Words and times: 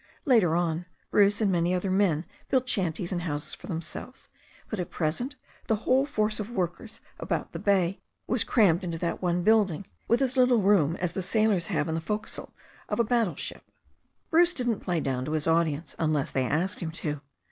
Later 0.25 0.55
on, 0.55 0.87
Bruce 1.11 1.41
and 1.41 1.51
many 1.51 1.75
other 1.75 1.91
men 1.91 2.25
built 2.49 2.67
shanties 2.67 3.11
and 3.11 3.21
houses 3.21 3.53
for 3.53 3.67
themselves, 3.67 4.29
but 4.67 4.79
at 4.79 4.89
present 4.89 5.35
the 5.67 5.75
whole 5.85 6.07
force 6.07 6.39
of 6.39 6.49
workers 6.49 7.01
about 7.19 7.51
the 7.51 7.59
bay 7.59 8.01
was 8.25 8.43
crammed 8.43 8.83
into 8.83 8.97
that 8.97 9.21
one 9.21 9.43
building, 9.43 9.85
with 10.07 10.19
as 10.23 10.37
little 10.37 10.63
room 10.63 10.95
as 10.95 11.11
the 11.11 11.21
sailors 11.21 11.67
have 11.67 11.87
in 11.87 11.93
the 11.93 12.01
fo'c'sle 12.01 12.51
of 12.89 12.99
a 12.99 13.03
battle 13.03 13.35
ship. 13.35 13.63
Bruce 14.31 14.55
didn't 14.55 14.79
play 14.79 14.99
down 15.01 15.23
to 15.23 15.33
his 15.33 15.45
audience 15.45 15.95
unless 15.99 16.31
they 16.31 16.47
asked 16.47 16.79
him 16.79 16.89
to. 16.89 17.21